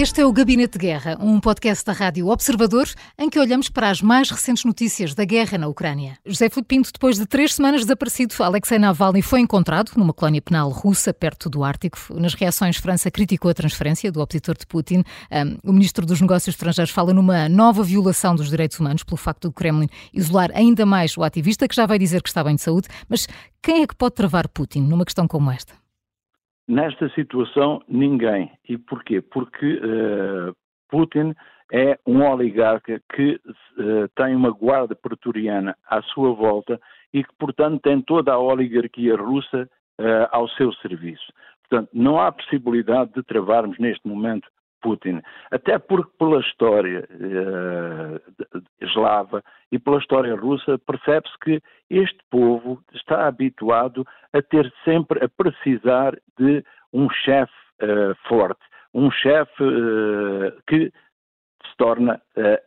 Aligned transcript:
Este 0.00 0.22
é 0.22 0.24
o 0.24 0.32
Gabinete 0.32 0.78
de 0.78 0.86
Guerra, 0.86 1.18
um 1.20 1.38
podcast 1.38 1.84
da 1.84 1.92
Rádio 1.92 2.28
Observador, 2.28 2.88
em 3.18 3.28
que 3.28 3.38
olhamos 3.38 3.68
para 3.68 3.90
as 3.90 4.00
mais 4.00 4.30
recentes 4.30 4.64
notícias 4.64 5.14
da 5.14 5.26
guerra 5.26 5.58
na 5.58 5.68
Ucrânia. 5.68 6.16
José 6.24 6.48
Filipe 6.48 6.68
Pinto, 6.68 6.90
depois 6.90 7.18
de 7.18 7.26
três 7.26 7.52
semanas 7.52 7.82
desaparecido, 7.82 8.34
Alexei 8.42 8.78
Navalny 8.78 9.20
foi 9.20 9.40
encontrado 9.40 9.92
numa 9.96 10.14
colónia 10.14 10.40
penal 10.40 10.70
russa 10.70 11.12
perto 11.12 11.50
do 11.50 11.62
Ártico. 11.62 11.98
Nas 12.14 12.32
reações, 12.32 12.78
França 12.78 13.10
criticou 13.10 13.50
a 13.50 13.54
transferência 13.54 14.10
do 14.10 14.22
opositor 14.22 14.56
de 14.56 14.66
Putin. 14.66 15.04
Um, 15.30 15.68
o 15.68 15.70
ministro 15.74 16.06
dos 16.06 16.18
Negócios 16.18 16.54
Estrangeiros 16.54 16.94
fala 16.94 17.12
numa 17.12 17.46
nova 17.50 17.82
violação 17.82 18.34
dos 18.34 18.48
direitos 18.48 18.80
humanos 18.80 19.04
pelo 19.04 19.18
facto 19.18 19.48
do 19.48 19.52
Kremlin 19.52 19.88
isolar 20.14 20.50
ainda 20.54 20.86
mais 20.86 21.14
o 21.14 21.22
ativista, 21.22 21.68
que 21.68 21.76
já 21.76 21.84
vai 21.84 21.98
dizer 21.98 22.22
que 22.22 22.30
está 22.30 22.42
bem 22.42 22.56
de 22.56 22.62
saúde. 22.62 22.88
Mas 23.06 23.28
quem 23.62 23.82
é 23.82 23.86
que 23.86 23.94
pode 23.94 24.14
travar 24.14 24.48
Putin 24.48 24.80
numa 24.80 25.04
questão 25.04 25.28
como 25.28 25.50
esta? 25.50 25.79
Nesta 26.70 27.08
situação, 27.08 27.82
ninguém. 27.88 28.48
E 28.68 28.78
porquê? 28.78 29.20
Porque 29.20 29.74
uh, 29.74 30.54
Putin 30.88 31.34
é 31.72 31.98
um 32.06 32.22
oligarca 32.22 33.02
que 33.12 33.40
uh, 33.76 34.08
tem 34.14 34.36
uma 34.36 34.52
guarda 34.52 34.94
pretoriana 34.94 35.76
à 35.84 36.00
sua 36.00 36.32
volta 36.32 36.80
e 37.12 37.24
que, 37.24 37.34
portanto, 37.40 37.80
tem 37.82 38.00
toda 38.00 38.32
a 38.32 38.38
oligarquia 38.38 39.16
russa 39.16 39.68
uh, 40.00 40.28
ao 40.30 40.48
seu 40.50 40.72
serviço. 40.74 41.32
Portanto, 41.68 41.90
não 41.92 42.20
há 42.20 42.30
possibilidade 42.30 43.14
de 43.14 43.24
travarmos 43.24 43.76
neste 43.80 44.06
momento 44.06 44.48
Putin. 44.80 45.20
Até 45.50 45.78
porque 45.78 46.10
pela 46.18 46.40
história 46.40 47.08
uh, 47.10 48.62
eslava 48.80 49.42
e 49.70 49.78
pela 49.78 49.98
história 49.98 50.34
russa 50.34 50.78
percebe-se 50.78 51.38
que 51.42 51.62
este 51.88 52.18
povo 52.30 52.82
está 52.92 53.26
habituado 53.26 54.06
a 54.32 54.42
ter 54.42 54.72
sempre, 54.84 55.24
a 55.24 55.28
precisar 55.28 56.16
de 56.38 56.64
um 56.92 57.08
chefe 57.10 57.52
uh, 57.82 58.14
forte, 58.28 58.60
um 58.94 59.10
chefe 59.10 59.62
uh, 59.62 60.52
que 60.66 60.92
se 61.62 61.76
torna 61.76 62.20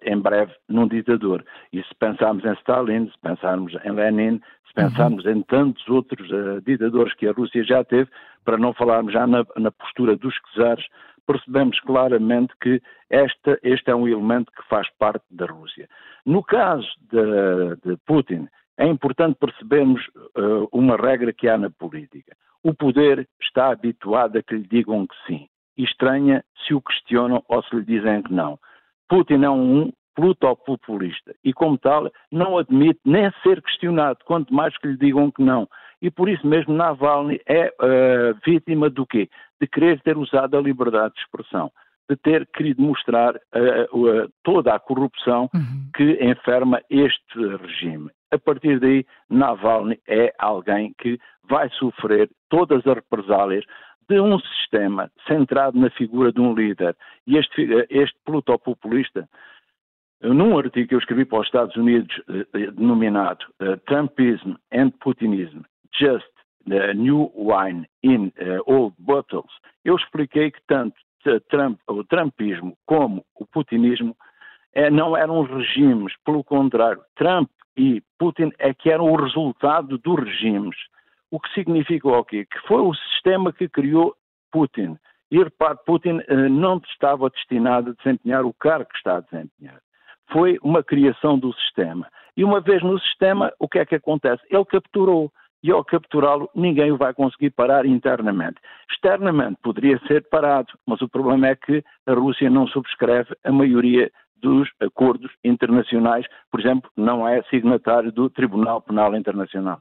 em 0.04 0.20
breve 0.20 0.54
num 0.70 0.88
ditador. 0.88 1.44
E 1.72 1.84
se 1.84 1.96
pensarmos 2.00 2.46
em 2.46 2.54
Stalin, 2.54 3.10
se 3.10 3.20
pensarmos 3.22 3.74
em 3.84 3.92
Lenin, 3.92 4.40
se 4.40 4.82
uhum. 4.82 4.90
pensarmos 4.90 5.26
uhum. 5.26 5.32
em 5.32 5.42
tantos 5.44 5.88
outros 5.90 6.30
ditadores 6.64 7.14
que 7.16 7.28
a 7.28 7.32
Rússia 7.32 7.64
já 7.64 7.84
teve, 7.84 8.10
para 8.46 8.58
não 8.58 8.74
falarmos 8.74 9.14
já 9.14 9.26
na, 9.26 9.46
na 9.58 9.72
postura 9.72 10.16
dos 10.16 10.36
czares, 10.56 10.86
percebemos 11.26 11.80
claramente 11.82 12.54
que 12.62 12.82
esta, 13.10 13.60
este 13.64 13.92
é 13.92 13.96
um 13.96 14.08
elemento 14.08 14.52
que 14.52 14.68
faz 14.68 14.88
parte 14.98 15.26
da 15.32 15.46
Rússia. 15.46 15.88
No 16.26 16.44
caso 16.44 16.88
de, 17.12 17.76
de 17.84 17.98
Putin, 18.06 18.48
é 18.78 18.88
importante 18.88 19.38
percebermos 19.40 20.02
uh, 20.36 20.68
uma 20.72 20.96
regra 20.98 21.32
que 21.32 21.48
há 21.48 21.58
na 21.58 21.70
política. 21.70 22.36
O 22.64 22.74
poder 22.74 23.28
está 23.42 23.72
habituado 23.72 24.38
a 24.38 24.44
que 24.44 24.56
lhe 24.56 24.68
digam 24.68 25.06
que 25.06 25.16
sim. 25.28 25.48
E 25.78 25.84
estranha 25.84 26.44
se 26.66 26.74
o 26.74 26.82
questionam 26.82 27.44
ou 27.48 27.64
se 27.64 27.76
lhe 27.76 27.84
dizem 27.84 28.22
que 28.24 28.34
não. 28.34 28.60
Putin 29.08 29.44
é 29.44 29.50
um 29.50 29.92
plutopopulista 30.16 31.36
e, 31.44 31.54
como 31.54 31.78
tal, 31.78 32.12
não 32.32 32.58
admite 32.58 33.00
nem 33.06 33.32
ser 33.42 33.62
questionado, 33.62 34.20
quanto 34.26 34.54
mais 34.54 34.78
que 34.78 34.88
lhe 34.88 34.98
digam 34.98 35.32
que 35.32 35.42
não. 35.42 35.68
E 36.04 36.12
por 36.12 36.28
isso 36.28 36.46
mesmo 36.46 36.74
Navalny 36.74 37.40
é 37.48 37.68
uh, 37.68 38.38
vítima 38.46 38.90
do 38.90 39.08
quê? 39.08 39.30
De 39.60 39.66
querer 39.66 40.02
ter 40.02 40.18
usado 40.18 40.58
a 40.58 40.62
liberdade 40.62 41.14
de 41.14 41.22
expressão, 41.22 41.72
de 42.10 42.18
ter 42.18 42.46
querido 42.48 42.82
mostrar 42.82 43.34
uh, 43.36 43.98
uh, 43.98 44.30
toda 44.44 44.76
a 44.76 44.80
corrupção 44.80 45.50
uhum. 45.54 45.90
que 45.96 46.22
enferma 46.22 46.82
este 46.90 47.56
regime. 47.56 48.10
A 48.32 48.38
partir 48.38 48.82
daí, 48.82 49.06
Navalny 49.30 49.98
é 50.06 50.34
alguém 50.38 50.94
que 50.98 51.18
vai 51.50 51.70
sofrer 51.70 52.30
todas 52.50 52.86
as 52.86 52.96
represálias 52.96 53.64
de 54.10 54.20
um 54.20 54.38
sistema 54.40 55.10
centrado 55.26 55.80
na 55.80 55.90
figura 55.92 56.34
de 56.34 56.42
um 56.42 56.54
líder. 56.54 56.98
E 57.26 57.38
este, 57.38 57.62
este 57.90 58.18
plutopopulista 58.26 59.26
num 60.22 60.58
artigo 60.58 60.88
que 60.88 60.96
eu 60.96 61.00
escrevi 61.00 61.24
para 61.26 61.40
os 61.40 61.46
Estados 61.46 61.76
Unidos, 61.76 62.14
eh, 62.30 62.72
denominado 62.72 63.46
Trumpism 63.86 64.56
and 64.72 64.92
Putinism, 65.02 65.64
Just 65.96 66.26
the 66.68 66.94
New 66.94 67.32
Wine 67.36 67.88
in 68.04 68.32
uh, 68.40 68.62
Old 68.66 68.96
Bottles, 69.00 69.52
eu 69.84 69.96
expliquei 69.96 70.52
que 70.52 70.62
tanto 70.68 70.96
Trump, 71.50 71.80
o 71.88 72.04
Trumpismo 72.04 72.78
como 72.86 73.26
o 73.36 73.46
Putinismo 73.46 74.16
é, 74.74 74.90
não 74.90 75.16
eram 75.16 75.44
regimes, 75.44 76.14
pelo 76.26 76.44
contrário, 76.44 77.02
Trump 77.16 77.50
e 77.78 78.02
Putin 78.18 78.52
é 78.60 78.74
que 78.74 78.90
eram 78.90 79.12
o 79.12 79.16
resultado 79.16 79.98
dos 79.98 80.20
regimes. 80.20 80.76
O 81.32 81.40
que 81.40 81.54
significa 81.54 82.08
o 82.08 82.24
quê? 82.24 82.46
Que 82.46 82.60
foi 82.68 82.82
o 82.82 82.94
sistema 82.94 83.54
que 83.54 83.70
criou 83.70 84.16
Putin. 84.52 84.98
E 85.32 85.38
repare, 85.38 85.78
Putin 85.86 86.20
uh, 86.20 86.50
não 86.50 86.82
estava 86.90 87.30
destinado 87.30 87.92
a 87.92 88.04
desempenhar 88.04 88.46
o 88.46 88.54
cargo 88.54 88.90
que 88.90 88.98
está 88.98 89.18
a 89.18 89.22
desempenhar 89.22 89.82
foi 90.32 90.58
uma 90.64 90.84
criação 90.84 91.38
do 91.38 91.54
sistema. 91.54 92.08
E 92.36 92.44
uma 92.44 92.60
vez 92.60 92.82
no 92.82 93.00
sistema, 93.00 93.54
o 93.60 93.68
que 93.68 93.80
é 93.80 93.86
que 93.86 93.96
acontece? 93.96 94.42
Ele 94.50 94.66
capturou. 94.66 95.32
E 95.64 95.72
ao 95.72 95.84
capturá-lo, 95.84 96.50
ninguém 96.54 96.92
o 96.92 96.98
vai 96.98 97.14
conseguir 97.14 97.52
parar 97.52 97.86
internamente. 97.86 98.60
Externamente 98.92 99.58
poderia 99.64 99.98
ser 100.08 100.28
parado, 100.30 100.74
mas 100.86 101.02
o 101.02 101.08
problema 101.08 101.48
é 101.48 101.56
que 101.56 101.82
a 102.06 102.14
Rússia 102.14 102.50
não 102.50 102.68
subscreve 102.68 103.34
a 103.44 103.52
maioria 103.52 104.12
dos 104.36 104.70
acordos 104.82 105.32
internacionais, 105.44 106.26
por 106.52 106.60
exemplo, 106.60 106.92
não 106.98 107.26
é 107.26 107.42
signatário 107.44 108.12
do 108.12 108.30
Tribunal 108.30 108.82
Penal 108.82 109.16
Internacional. 109.16 109.80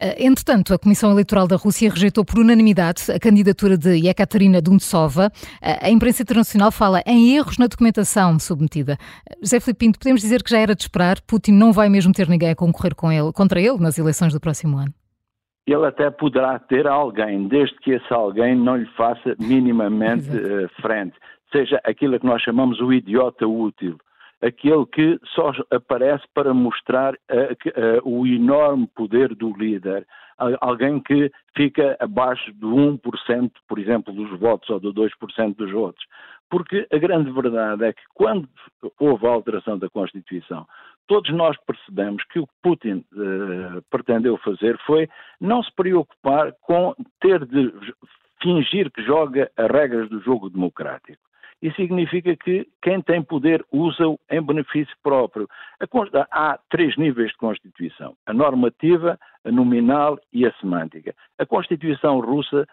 Eh, 0.00 0.26
entretanto, 0.26 0.74
a 0.74 0.78
Comissão 0.78 1.12
Eleitoral 1.12 1.46
da 1.46 1.56
Rússia 1.56 1.88
rejeitou 1.88 2.24
por 2.24 2.38
unanimidade 2.38 3.12
a 3.12 3.18
candidatura 3.18 3.76
de 3.78 3.90
Yekaterina 4.06 4.60
Duntsova. 4.60 5.30
Eh, 5.62 5.86
a 5.86 5.90
imprensa 5.90 6.22
internacional 6.22 6.72
fala 6.72 7.00
em 7.06 7.36
erros 7.36 7.58
na 7.58 7.66
documentação 7.66 8.38
submetida. 8.38 8.98
Eh, 9.30 9.36
José 9.40 9.60
Filipe 9.60 9.78
Pinto, 9.78 9.98
podemos 9.98 10.20
dizer 10.20 10.42
que 10.42 10.50
já 10.50 10.58
era 10.58 10.74
de 10.74 10.82
esperar, 10.82 11.20
Putin 11.22 11.52
não 11.52 11.72
vai 11.72 11.88
mesmo 11.88 12.12
ter 12.12 12.28
ninguém 12.28 12.50
a 12.50 12.56
concorrer 12.56 12.94
com 12.94 13.10
ele, 13.10 13.32
contra 13.32 13.60
ele 13.60 13.78
nas 13.78 13.96
eleições 13.96 14.32
do 14.32 14.40
próximo 14.40 14.76
ano? 14.78 14.92
Ele 15.66 15.86
até 15.86 16.10
poderá 16.10 16.58
ter 16.58 16.86
alguém, 16.86 17.48
desde 17.48 17.74
que 17.78 17.92
esse 17.92 18.12
alguém 18.12 18.54
não 18.54 18.76
lhe 18.76 18.86
faça 18.96 19.34
minimamente 19.38 20.28
frente. 20.82 21.16
Seja 21.50 21.80
aquilo 21.84 22.20
que 22.20 22.26
nós 22.26 22.42
chamamos 22.42 22.80
o 22.80 22.92
idiota 22.92 23.46
útil 23.46 23.96
aquele 24.44 24.84
que 24.86 25.18
só 25.34 25.52
aparece 25.70 26.24
para 26.34 26.52
mostrar 26.52 27.14
uh, 27.14 28.04
uh, 28.04 28.08
o 28.08 28.26
enorme 28.26 28.86
poder 28.94 29.34
do 29.34 29.56
líder. 29.56 30.06
Alguém 30.60 31.00
que 31.00 31.30
fica 31.56 31.96
abaixo 32.00 32.52
de 32.52 32.66
1%, 32.66 33.52
por 33.68 33.78
exemplo, 33.78 34.12
dos 34.12 34.38
votos 34.38 34.68
ou 34.68 34.80
de 34.80 34.88
2% 34.88 35.54
dos 35.54 35.70
votos. 35.70 36.04
Porque 36.50 36.86
a 36.92 36.98
grande 36.98 37.30
verdade 37.30 37.84
é 37.84 37.92
que 37.92 38.02
quando 38.12 38.48
houve 38.98 39.26
a 39.26 39.30
alteração 39.30 39.78
da 39.78 39.88
Constituição, 39.88 40.66
todos 41.06 41.32
nós 41.32 41.56
percebemos 41.64 42.22
que 42.24 42.40
o 42.40 42.46
que 42.46 42.52
Putin 42.62 43.04
uh, 43.12 43.82
pretendeu 43.90 44.36
fazer 44.38 44.76
foi 44.84 45.08
não 45.40 45.62
se 45.62 45.72
preocupar 45.72 46.52
com 46.60 46.94
ter 47.20 47.46
de 47.46 47.72
fingir 48.42 48.90
que 48.90 49.02
joga 49.04 49.50
as 49.56 49.70
regras 49.70 50.08
do 50.10 50.20
jogo 50.20 50.50
democrático 50.50 51.23
e 51.64 51.72
significa 51.72 52.36
que 52.36 52.68
quem 52.82 53.00
tem 53.00 53.22
poder 53.22 53.64
usa-o 53.72 54.20
em 54.30 54.42
benefício 54.42 54.94
próprio. 55.02 55.48
Há 56.30 56.58
três 56.68 56.94
níveis 56.98 57.30
de 57.30 57.38
Constituição: 57.38 58.14
a 58.26 58.34
normativa, 58.34 59.18
a 59.42 59.50
nominal 59.50 60.18
e 60.30 60.46
a 60.46 60.52
semântica. 60.60 61.14
A 61.38 61.46
Constituição 61.46 62.20
russa 62.20 62.66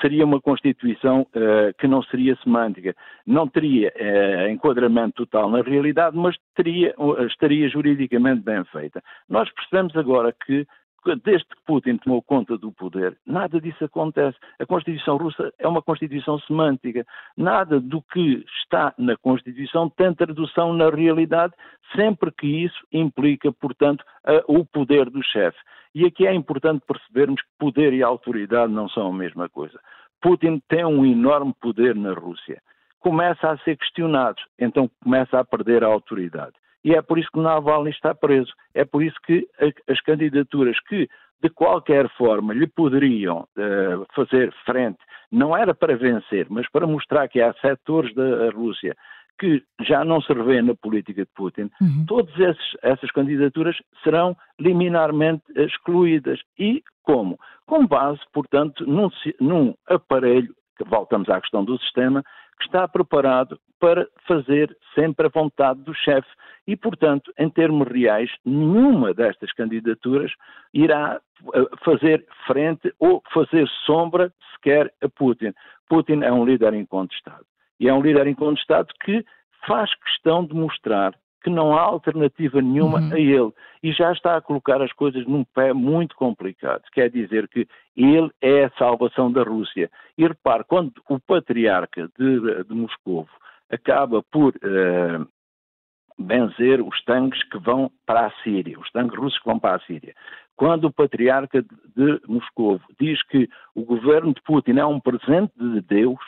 seria 0.00 0.24
uma 0.24 0.40
Constituição 0.40 1.22
uh, 1.22 1.72
que 1.78 1.86
não 1.86 2.02
seria 2.02 2.36
semântica, 2.42 2.96
não 3.24 3.46
teria 3.46 3.92
uh, 3.94 4.50
enquadramento 4.50 5.24
total 5.24 5.48
na 5.48 5.62
realidade, 5.62 6.16
mas 6.16 6.36
teria, 6.56 6.94
uh, 6.98 7.24
estaria 7.26 7.68
juridicamente 7.68 8.42
bem 8.42 8.64
feita. 8.64 9.00
Nós 9.28 9.48
percebemos 9.54 9.96
agora 9.96 10.34
que 10.44 10.66
desde 11.14 11.46
que 11.46 11.62
Putin 11.64 11.98
tomou 11.98 12.20
conta 12.22 12.58
do 12.58 12.72
poder, 12.72 13.16
nada 13.24 13.60
disso 13.60 13.84
acontece. 13.84 14.36
A 14.58 14.66
Constituição 14.66 15.16
russa 15.16 15.52
é 15.58 15.68
uma 15.68 15.80
Constituição 15.80 16.38
semântica. 16.40 17.06
Nada 17.36 17.78
do 17.78 18.02
que 18.02 18.44
está 18.60 18.92
na 18.98 19.16
Constituição 19.16 19.88
tem 19.90 20.12
tradução 20.14 20.72
na 20.72 20.90
realidade, 20.90 21.52
sempre 21.94 22.32
que 22.32 22.64
isso 22.64 22.84
implica, 22.92 23.52
portanto, 23.52 24.04
o 24.48 24.64
poder 24.64 25.08
do 25.10 25.22
chefe. 25.22 25.58
E 25.94 26.04
aqui 26.04 26.26
é 26.26 26.34
importante 26.34 26.82
percebermos 26.86 27.40
que 27.40 27.48
poder 27.58 27.92
e 27.92 28.02
autoridade 28.02 28.72
não 28.72 28.88
são 28.88 29.08
a 29.08 29.12
mesma 29.12 29.48
coisa. 29.48 29.78
Putin 30.20 30.60
tem 30.68 30.84
um 30.84 31.06
enorme 31.06 31.54
poder 31.60 31.94
na 31.94 32.12
Rússia. 32.12 32.60
Começa 32.98 33.50
a 33.50 33.58
ser 33.58 33.76
questionado, 33.76 34.42
então 34.58 34.90
começa 35.02 35.38
a 35.38 35.44
perder 35.44 35.84
a 35.84 35.86
autoridade 35.86 36.54
e 36.86 36.94
é 36.94 37.02
por 37.02 37.18
isso 37.18 37.28
que 37.32 37.40
Navalny 37.40 37.90
está 37.90 38.14
preso. 38.14 38.52
É 38.72 38.84
por 38.84 39.02
isso 39.02 39.16
que 39.26 39.44
as 39.90 40.00
candidaturas 40.02 40.78
que, 40.88 41.08
de 41.42 41.50
qualquer 41.50 42.08
forma, 42.10 42.54
lhe 42.54 42.68
poderiam 42.68 43.40
uh, 43.40 44.06
fazer 44.14 44.54
frente, 44.64 44.98
não 45.32 45.56
era 45.56 45.74
para 45.74 45.96
vencer, 45.96 46.46
mas 46.48 46.70
para 46.70 46.86
mostrar 46.86 47.26
que 47.26 47.42
há 47.42 47.52
setores 47.54 48.14
da 48.14 48.50
Rússia 48.50 48.94
que 49.38 49.62
já 49.80 50.04
não 50.04 50.20
se 50.22 50.32
revê 50.32 50.62
na 50.62 50.76
política 50.76 51.22
de 51.24 51.30
Putin, 51.34 51.68
uhum. 51.80 52.06
todas 52.06 52.32
essas 52.80 53.10
candidaturas 53.10 53.76
serão 54.02 54.36
liminarmente 54.58 55.42
excluídas. 55.56 56.40
E 56.56 56.82
como? 57.02 57.36
Com 57.66 57.84
base, 57.84 58.20
portanto, 58.32 58.86
num, 58.86 59.10
num 59.40 59.74
aparelho, 59.88 60.54
que 60.78 60.84
voltamos 60.84 61.28
à 61.28 61.40
questão 61.40 61.64
do 61.64 61.76
sistema, 61.80 62.22
que 62.58 62.64
está 62.64 62.86
preparado 62.86 63.58
para 63.78 64.06
fazer 64.26 64.76
sempre 64.94 65.26
a 65.26 65.30
vontade 65.30 65.80
do 65.82 65.94
chefe. 65.94 66.28
E, 66.66 66.76
portanto, 66.76 67.32
em 67.38 67.48
termos 67.48 67.86
reais, 67.88 68.30
nenhuma 68.44 69.14
destas 69.14 69.52
candidaturas 69.52 70.32
irá 70.74 71.20
eh, 71.54 71.66
fazer 71.84 72.26
frente 72.46 72.92
ou 72.98 73.22
fazer 73.32 73.68
sombra 73.84 74.32
sequer 74.54 74.92
a 75.02 75.08
Putin. 75.08 75.52
Putin 75.88 76.22
é 76.22 76.32
um 76.32 76.44
líder 76.44 76.74
incontestado. 76.74 77.44
E 77.78 77.88
é 77.88 77.94
um 77.94 78.00
líder 78.00 78.26
incontestado 78.26 78.88
que 79.04 79.24
faz 79.66 79.94
questão 79.94 80.44
de 80.44 80.54
mostrar 80.54 81.14
que 81.46 81.50
não 81.50 81.76
há 81.76 81.82
alternativa 81.82 82.60
nenhuma 82.60 82.98
uhum. 82.98 83.12
a 83.12 83.20
ele 83.20 83.52
e 83.80 83.92
já 83.92 84.10
está 84.10 84.36
a 84.36 84.40
colocar 84.40 84.82
as 84.82 84.92
coisas 84.92 85.24
num 85.28 85.44
pé 85.44 85.72
muito 85.72 86.16
complicado. 86.16 86.82
Quer 86.92 87.08
dizer 87.08 87.46
que 87.46 87.68
ele 87.96 88.28
é 88.42 88.64
a 88.64 88.70
salvação 88.70 89.30
da 89.30 89.44
Rússia. 89.44 89.88
E 90.18 90.26
repare, 90.26 90.64
quando 90.64 90.92
o 91.08 91.20
patriarca 91.20 92.08
de, 92.18 92.64
de 92.64 92.74
Moscovo 92.74 93.28
acaba 93.70 94.22
por 94.30 94.54
uh, 94.56 95.26
benzer 96.18 96.80
os 96.80 97.02
tanques 97.04 97.42
que 97.44 97.58
vão 97.58 97.90
para 98.06 98.26
a 98.26 98.30
Síria, 98.42 98.78
os 98.78 98.90
tanques 98.90 99.18
russos 99.18 99.38
que 99.38 99.46
vão 99.46 99.58
para 99.58 99.76
a 99.76 99.80
Síria. 99.80 100.14
Quando 100.56 100.86
o 100.86 100.92
patriarca 100.92 101.62
de, 101.62 102.20
Moscovo 102.26 102.82
diz 102.98 103.22
que 103.24 103.48
o 103.74 103.84
governo 103.84 104.32
de 104.32 104.42
Putin 104.42 104.78
é 104.78 104.86
um 104.86 105.00
presente 105.00 105.52
de 105.58 105.80
Deus, 105.82 106.20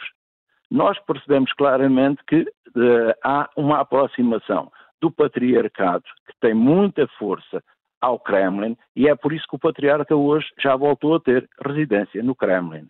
nós 0.70 0.99
percebemos 1.00 1.52
claramente 1.55 2.23
que 2.26 2.40
uh, 2.43 3.14
há 3.25 3.49
uma 3.56 3.81
aproximação 3.81 4.70
do 5.00 5.11
patriarcado, 5.11 6.05
que 6.26 6.35
tem 6.40 6.52
muita 6.52 7.06
força 7.19 7.62
ao 8.00 8.19
Kremlin, 8.19 8.76
e 8.94 9.08
é 9.08 9.14
por 9.14 9.32
isso 9.32 9.46
que 9.49 9.56
o 9.56 9.61
patriarca 9.61 10.14
hoje 10.14 10.46
já 10.58 10.76
voltou 10.76 11.14
a 11.14 11.20
ter 11.20 11.49
residência 11.64 12.23
no 12.23 12.35
Kremlin. 12.35 12.88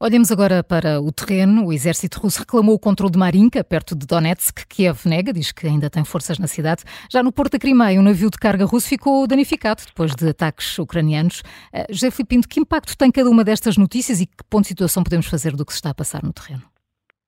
Olhemos 0.00 0.30
agora 0.30 0.62
para 0.62 1.00
o 1.00 1.10
terreno. 1.12 1.66
O 1.66 1.72
exército 1.72 2.20
russo 2.20 2.40
reclamou 2.40 2.74
o 2.74 2.78
controle 2.78 3.12
de 3.12 3.18
Marinka, 3.18 3.64
perto 3.64 3.96
de 3.96 4.06
Donetsk. 4.06 4.66
Kiev 4.68 5.06
nega, 5.06 5.32
diz 5.32 5.52
que 5.52 5.66
ainda 5.66 5.88
tem 5.88 6.04
forças 6.04 6.38
na 6.38 6.46
cidade. 6.46 6.82
Já 7.10 7.22
no 7.22 7.32
Porto 7.32 7.52
da 7.52 7.58
Crimeia, 7.58 7.98
um 7.98 8.02
navio 8.02 8.30
de 8.30 8.38
carga 8.38 8.64
russo 8.64 8.88
ficou 8.88 9.26
danificado 9.26 9.82
depois 9.86 10.14
de 10.14 10.28
ataques 10.28 10.78
ucranianos. 10.78 11.40
Uh, 11.72 11.90
José 11.90 12.10
Filipe 12.10 12.48
que 12.48 12.60
impacto 12.60 12.96
tem 12.96 13.10
cada 13.10 13.30
uma 13.30 13.44
destas 13.44 13.76
notícias 13.76 14.20
e 14.20 14.26
que 14.26 14.44
ponto 14.50 14.62
de 14.62 14.68
situação 14.68 15.02
podemos 15.02 15.26
fazer 15.26 15.52
do 15.52 15.64
que 15.64 15.72
se 15.72 15.78
está 15.78 15.90
a 15.90 15.94
passar 15.94 16.22
no 16.22 16.32
terreno? 16.32 16.62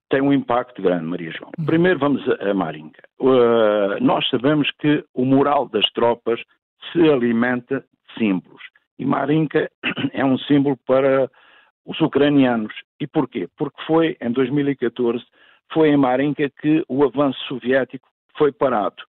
tem 0.08 0.20
um 0.20 0.32
impacto 0.32 0.80
grande, 0.80 1.04
Maria 1.04 1.32
João. 1.32 1.50
Uhum. 1.58 1.64
Primeiro 1.64 1.98
vamos 1.98 2.22
a, 2.40 2.54
Marinka. 2.54 3.02
Uh, 3.18 4.00
nós 4.00 4.26
sabemos 4.28 4.70
que 4.78 5.04
o 5.14 5.24
moral 5.24 5.68
das 5.68 5.84
tropas 5.92 6.40
se 6.92 7.00
alimenta 7.00 7.80
de 7.80 8.18
símbolos. 8.18 8.62
E 8.98 9.04
Marinka 9.04 9.68
é 10.12 10.24
um 10.24 10.38
símbolo 10.38 10.78
para 10.86 11.30
os 11.86 12.00
ucranianos. 12.00 12.74
E 13.00 13.06
porquê? 13.06 13.48
Porque 13.56 13.80
foi, 13.86 14.16
em 14.20 14.30
2014, 14.32 15.24
foi 15.72 15.88
em 15.88 15.96
Marinka 15.96 16.50
que 16.60 16.84
o 16.88 17.04
avanço 17.04 17.38
soviético 17.46 18.08
foi 18.36 18.52
parado. 18.52 19.02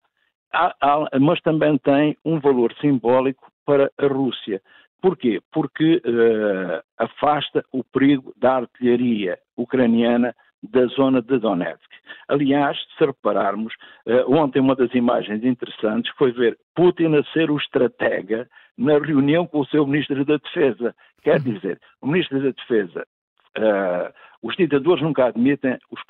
Há, 0.53 0.73
há, 0.81 1.19
mas 1.19 1.41
também 1.41 1.77
tem 1.79 2.15
um 2.23 2.39
valor 2.39 2.73
simbólico 2.79 3.51
para 3.65 3.91
a 3.97 4.07
Rússia. 4.07 4.61
Porquê? 5.01 5.41
Porque 5.51 5.97
uh, 5.97 6.81
afasta 6.97 7.63
o 7.71 7.83
perigo 7.83 8.33
da 8.37 8.57
artilharia 8.57 9.37
ucraniana 9.55 10.35
da 10.63 10.85
zona 10.87 11.21
de 11.21 11.37
Donetsk. 11.39 11.89
Aliás, 12.27 12.77
se 12.97 13.05
repararmos, 13.05 13.73
uh, 14.05 14.33
ontem 14.33 14.59
uma 14.59 14.75
das 14.75 14.93
imagens 14.93 15.43
interessantes 15.43 16.11
foi 16.17 16.31
ver 16.31 16.57
Putin 16.75 17.15
a 17.15 17.23
ser 17.31 17.49
o 17.51 17.57
estratega 17.57 18.47
na 18.77 18.97
reunião 18.99 19.47
com 19.47 19.59
o 19.59 19.65
seu 19.67 19.85
Ministro 19.85 20.23
da 20.25 20.37
Defesa. 20.37 20.95
Quer 21.21 21.37
uhum. 21.37 21.53
dizer, 21.53 21.79
o 22.01 22.07
Ministro 22.07 22.41
da 22.41 22.51
Defesa, 22.51 23.05
uh, 23.57 24.13
os 24.41 24.55
ditadores 24.55 25.01
nunca 25.01 25.25
admitem 25.25 25.77
os, 25.89 26.01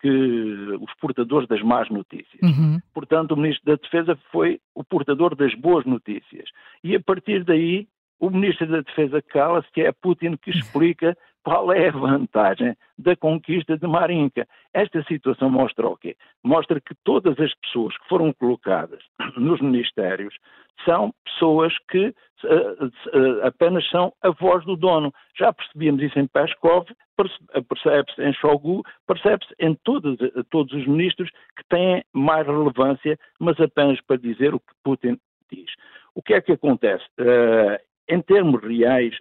que 0.00 0.76
os 0.80 0.92
portadores 1.00 1.48
das 1.48 1.62
más 1.62 1.88
notícias. 1.90 2.40
Uhum. 2.42 2.78
Portanto, 2.92 3.32
o 3.32 3.36
Ministro 3.36 3.64
da 3.66 3.80
Defesa 3.80 4.18
foi 4.32 4.60
o 4.74 4.82
portador 4.82 5.34
das 5.34 5.54
boas 5.54 5.84
notícias. 5.84 6.48
E 6.82 6.96
a 6.96 7.00
partir 7.00 7.44
daí, 7.44 7.86
o 8.18 8.30
Ministro 8.30 8.66
da 8.66 8.80
Defesa 8.80 9.22
cala-se, 9.22 9.70
que 9.72 9.82
é 9.82 9.92
Putin 9.92 10.36
que 10.36 10.50
explica 10.58 11.16
qual 11.48 11.72
é 11.72 11.88
a 11.88 11.92
vantagem 11.92 12.76
da 12.98 13.16
conquista 13.16 13.78
de 13.78 13.86
Marinka. 13.86 14.46
Esta 14.74 15.02
situação 15.04 15.48
mostra 15.48 15.88
o 15.88 15.96
quê? 15.96 16.14
Mostra 16.44 16.78
que 16.78 16.94
todas 17.04 17.40
as 17.40 17.54
pessoas 17.54 17.96
que 17.96 18.06
foram 18.06 18.34
colocadas 18.34 19.02
nos 19.34 19.58
ministérios 19.62 20.36
são 20.84 21.10
pessoas 21.24 21.74
que 21.90 22.08
uh, 22.08 22.84
uh, 22.84 23.46
apenas 23.46 23.88
são 23.88 24.12
a 24.20 24.28
voz 24.28 24.62
do 24.66 24.76
dono. 24.76 25.10
Já 25.38 25.50
percebíamos 25.50 26.02
isso 26.02 26.18
em 26.18 26.26
Peskov, 26.26 26.86
percebe-se 27.16 28.22
em 28.22 28.34
Shogu, 28.34 28.82
percebe-se 29.06 29.54
em 29.58 29.74
todos, 29.84 30.18
todos 30.50 30.74
os 30.74 30.86
ministros 30.86 31.30
que 31.56 31.64
têm 31.70 32.04
mais 32.12 32.46
relevância, 32.46 33.18
mas 33.40 33.58
apenas 33.58 33.98
para 34.02 34.18
dizer 34.18 34.54
o 34.54 34.60
que 34.60 34.74
Putin 34.84 35.18
diz. 35.50 35.70
O 36.14 36.20
que 36.20 36.34
é 36.34 36.42
que 36.42 36.52
acontece? 36.52 37.06
Uh, 37.18 37.80
em 38.06 38.20
termos 38.20 38.62
reais, 38.62 39.14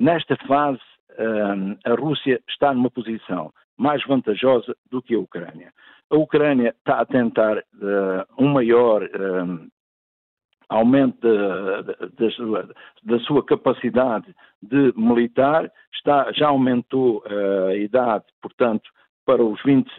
Nesta 0.00 0.34
fase, 0.48 0.80
a 1.84 1.94
Rússia 1.94 2.40
está 2.48 2.72
numa 2.72 2.90
posição 2.90 3.52
mais 3.76 4.02
vantajosa 4.06 4.74
do 4.90 5.02
que 5.02 5.14
a 5.14 5.18
Ucrânia. 5.18 5.70
A 6.08 6.16
Ucrânia 6.16 6.74
está 6.78 7.00
a 7.00 7.04
tentar 7.04 7.58
uh, 7.58 8.24
um 8.38 8.48
maior 8.48 9.06
aumento 10.70 11.18
da 13.02 13.18
sua 13.20 13.44
capacidade 13.44 14.34
de 14.62 14.92
militar, 14.96 15.70
está, 15.92 16.32
já 16.32 16.48
aumentou 16.48 17.18
uh, 17.18 17.66
a 17.68 17.76
idade, 17.76 18.24
portanto, 18.40 18.88
para 19.26 19.44
os 19.44 19.60
20, 19.62 19.90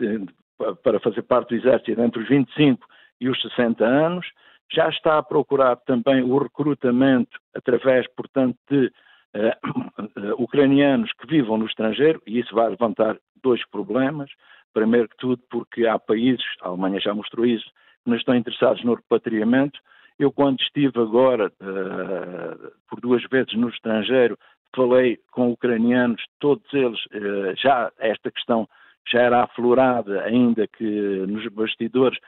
para 0.81 0.99
fazer 0.99 1.21
parte 1.23 1.49
do 1.49 1.55
exército 1.55 2.01
entre 2.01 2.23
os 2.23 2.27
25 2.27 2.87
e 3.19 3.29
os 3.29 3.39
60 3.41 3.85
anos, 3.85 4.25
já 4.71 4.89
está 4.89 5.17
a 5.19 5.23
procurar 5.23 5.75
também 5.77 6.23
o 6.23 6.37
recrutamento 6.37 7.37
através, 7.53 8.07
portanto, 8.15 8.57
de 8.69 8.91
uh, 9.35 10.35
ucranianos 10.41 11.11
que 11.13 11.27
vivam 11.27 11.57
no 11.57 11.65
estrangeiro, 11.65 12.21
e 12.25 12.39
isso 12.39 12.53
vai 12.53 12.69
levantar 12.69 13.17
dois 13.43 13.65
problemas. 13.69 14.29
Primeiro 14.73 15.09
que 15.09 15.17
tudo, 15.17 15.41
porque 15.49 15.85
há 15.85 15.99
países, 15.99 16.45
a 16.61 16.69
Alemanha 16.69 16.99
já 16.99 17.13
mostrou 17.13 17.45
isso, 17.45 17.65
que 18.03 18.09
não 18.09 18.17
estão 18.17 18.35
interessados 18.35 18.83
no 18.83 18.93
repatriamento. 18.93 19.79
Eu, 20.17 20.31
quando 20.31 20.61
estive 20.61 20.99
agora 20.99 21.51
uh, 21.61 22.71
por 22.89 23.01
duas 23.01 23.23
vezes 23.29 23.53
no 23.53 23.69
estrangeiro, 23.69 24.37
falei 24.75 25.19
com 25.31 25.51
ucranianos, 25.51 26.23
todos 26.39 26.65
eles, 26.73 26.99
uh, 27.07 27.55
já 27.57 27.91
esta 27.99 28.31
questão 28.31 28.67
já 29.11 29.21
era 29.21 29.43
aflorada, 29.43 30.21
ainda 30.23 30.67
que 30.67 30.85
nos 31.27 31.45
bastidores, 31.47 32.19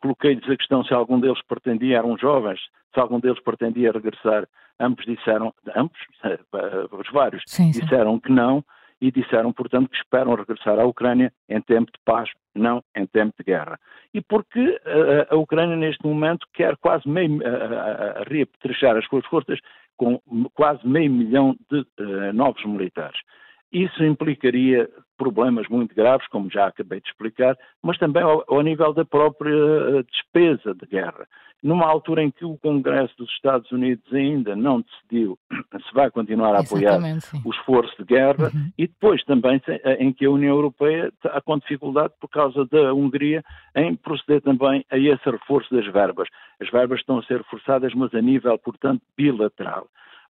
coloquei-lhes 0.00 0.48
a 0.48 0.56
questão 0.56 0.84
se 0.84 0.94
algum 0.94 1.20
deles 1.20 1.40
pretendia, 1.46 1.98
eram 1.98 2.16
jovens, 2.18 2.60
se 2.94 3.00
algum 3.00 3.20
deles 3.20 3.40
pretendia 3.42 3.92
regressar 3.92 4.46
Ambos 4.80 5.04
disseram, 5.04 5.52
ambos, 5.74 5.98
eh, 6.24 6.38
os 6.92 7.10
vários, 7.10 7.42
sim, 7.46 7.72
sim. 7.72 7.80
disseram 7.80 8.20
que 8.20 8.30
não 8.30 8.64
e 9.00 9.10
disseram, 9.10 9.52
portanto, 9.52 9.90
que 9.90 9.96
esperam 9.96 10.34
regressar 10.34 10.78
à 10.78 10.84
Ucrânia 10.84 11.32
em 11.48 11.60
tempo 11.60 11.90
de 11.90 11.98
paz, 12.04 12.30
não 12.54 12.82
em 12.96 13.04
tempo 13.06 13.34
de 13.38 13.44
guerra. 13.44 13.78
E 14.14 14.20
porque 14.20 14.80
a, 14.84 14.90
eh, 14.90 15.26
a 15.30 15.36
Ucrânia, 15.36 15.76
neste 15.76 16.06
momento, 16.06 16.46
quer 16.52 16.76
quase 16.76 17.08
meio, 17.08 17.40
a, 17.44 18.20
a, 18.20 18.24
reapetrejar 18.24 18.96
as 18.96 19.04
suas 19.06 19.26
forças 19.26 19.58
com 19.96 20.20
quase 20.54 20.86
meio 20.86 21.10
milhão 21.10 21.56
de 21.68 21.84
novos 22.32 22.64
militares. 22.64 23.18
Isso 23.72 24.02
implicaria 24.04 24.88
problemas 25.16 25.68
muito 25.68 25.94
graves, 25.94 26.26
como 26.28 26.50
já 26.50 26.66
acabei 26.66 27.00
de 27.00 27.08
explicar, 27.08 27.56
mas 27.82 27.98
também 27.98 28.22
ao, 28.22 28.44
ao, 28.48 28.62
nível 28.62 28.92
da 28.94 29.04
própria 29.04 30.02
despesa 30.04 30.74
de 30.74 30.86
guerra 30.86 31.26
numa 31.62 31.86
altura 31.86 32.22
em 32.22 32.30
que 32.30 32.44
o 32.44 32.56
Congresso 32.58 33.14
dos 33.18 33.30
Estados 33.30 33.70
Unidos 33.72 34.04
ainda 34.12 34.54
não 34.54 34.80
decidiu 34.80 35.38
se 35.88 35.94
vai 35.94 36.10
continuar 36.10 36.54
a 36.54 36.60
apoiar 36.60 36.98
o 37.44 37.50
esforço 37.50 37.94
de 37.98 38.04
guerra 38.04 38.50
uhum. 38.54 38.70
e 38.78 38.86
depois 38.86 39.22
também 39.24 39.60
em 39.98 40.12
que 40.12 40.24
a 40.24 40.30
União 40.30 40.54
Europeia 40.54 41.08
está 41.08 41.40
com 41.40 41.58
dificuldade 41.58 42.12
por 42.20 42.28
causa 42.28 42.64
da 42.66 42.94
Hungria 42.94 43.42
em 43.74 43.96
proceder 43.96 44.40
também 44.42 44.84
a 44.90 44.98
esse 44.98 45.28
reforço 45.28 45.74
das 45.74 45.86
verbas. 45.92 46.28
As 46.60 46.70
verbas 46.70 47.00
estão 47.00 47.18
a 47.18 47.22
ser 47.24 47.38
reforçadas, 47.38 47.92
mas 47.94 48.14
a 48.14 48.20
nível, 48.20 48.56
portanto, 48.58 49.02
bilateral. 49.16 49.88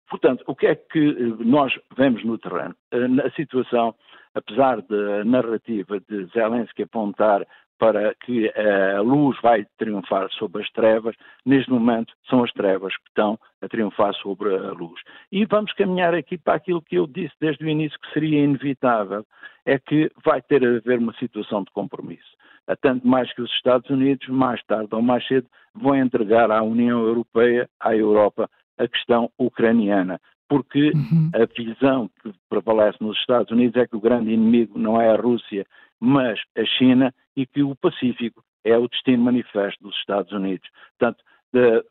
Portanto, 0.09 0.43
o 0.47 0.55
que 0.55 0.67
é 0.67 0.75
que 0.75 1.09
eh, 1.09 1.43
nós 1.45 1.77
vemos 1.95 2.23
no 2.25 2.37
terreno? 2.37 2.75
Eh, 2.91 3.05
a 3.25 3.31
situação, 3.31 3.95
apesar 4.33 4.81
da 4.81 5.23
narrativa 5.23 5.99
de 5.99 6.25
Zelensky 6.33 6.83
apontar 6.83 7.45
para 7.77 8.13
que 8.15 8.51
a 8.97 8.99
luz 8.99 9.39
vai 9.41 9.65
triunfar 9.77 10.29
sobre 10.31 10.61
as 10.61 10.69
trevas, 10.71 11.15
neste 11.45 11.71
momento 11.71 12.13
são 12.29 12.43
as 12.43 12.51
trevas 12.51 12.93
que 12.97 13.07
estão 13.07 13.39
a 13.61 13.69
triunfar 13.69 14.13
sobre 14.15 14.53
a 14.53 14.71
luz. 14.73 14.99
E 15.31 15.45
vamos 15.45 15.71
caminhar 15.73 16.13
aqui 16.13 16.37
para 16.37 16.55
aquilo 16.55 16.81
que 16.81 16.97
eu 16.97 17.07
disse 17.07 17.33
desde 17.39 17.63
o 17.63 17.69
início 17.69 17.97
que 17.97 18.11
seria 18.11 18.43
inevitável, 18.43 19.25
é 19.65 19.79
que 19.79 20.11
vai 20.25 20.41
ter 20.41 20.61
a 20.61 20.77
haver 20.77 20.99
uma 20.99 21.13
situação 21.13 21.63
de 21.63 21.71
compromisso. 21.71 22.37
Tanto 22.81 23.07
mais 23.07 23.33
que 23.33 23.41
os 23.41 23.51
Estados 23.53 23.89
Unidos, 23.89 24.27
mais 24.27 24.61
tarde 24.65 24.89
ou 24.91 25.01
mais 25.01 25.25
cedo, 25.27 25.47
vão 25.73 25.95
entregar 25.95 26.51
à 26.51 26.61
União 26.61 27.01
Europeia, 27.01 27.67
à 27.79 27.95
Europa, 27.95 28.49
a 28.79 28.87
questão 28.87 29.29
ucraniana. 29.37 30.19
porque 30.47 30.91
uhum. 30.95 31.29
a 31.35 31.45
visão 31.45 32.09
que 32.21 32.33
prevalece 32.49 32.97
nos 32.99 33.15
Estados 33.19 33.51
Unidos 33.51 33.79
é 33.79 33.85
que 33.85 33.95
o 33.95 34.01
grande 34.01 34.31
inimigo 34.31 34.79
não 34.79 34.99
é 34.99 35.11
a 35.11 35.15
Rússia, 35.15 35.63
mas 35.99 36.39
a 36.57 36.65
China 36.65 37.13
e 37.37 37.45
que 37.45 37.61
o 37.61 37.75
Pacífico 37.75 38.43
é 38.63 38.75
o 38.75 38.87
destino 38.87 39.23
manifesto 39.23 39.83
dos 39.83 39.95
Estados 39.97 40.31
Unidos. 40.31 40.67
Portanto, 40.97 41.23
de, 41.53 41.85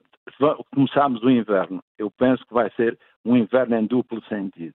começamos 0.74 1.22
o 1.22 1.30
inverno, 1.30 1.80
eu 1.96 2.10
penso 2.10 2.44
que 2.46 2.52
vai 2.52 2.68
ser 2.70 2.98
um 3.24 3.36
inverno 3.36 3.76
em 3.76 3.86
duplo 3.86 4.22
sentido, 4.24 4.74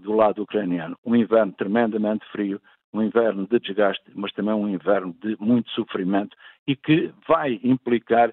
do 0.00 0.12
lado 0.12 0.42
ucraniano. 0.42 0.96
Um 1.04 1.14
inverno 1.14 1.52
tremendamente 1.52 2.24
frio, 2.32 2.60
um 2.92 3.02
inverno 3.02 3.46
de 3.46 3.58
desgaste, 3.58 4.04
mas 4.14 4.32
também 4.32 4.54
um 4.54 4.68
inverno 4.68 5.14
de 5.22 5.36
muito 5.38 5.70
sofrimento 5.70 6.36
e 6.66 6.74
que 6.74 7.12
vai 7.28 7.60
implicar 7.62 8.32